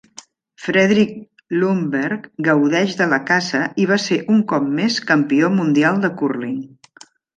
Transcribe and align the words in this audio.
Fredrik 0.67 1.11
Lundberg 1.63 2.25
gaudeix 2.47 2.95
de 3.01 3.07
la 3.11 3.19
caça 3.27 3.61
i 3.83 3.85
va 3.93 3.99
ser 4.07 4.17
un 4.37 4.41
cop 4.53 4.69
més 4.81 4.99
campió 5.13 5.53
mundial 5.59 6.01
de 6.07 6.13
cúrling. 6.23 6.57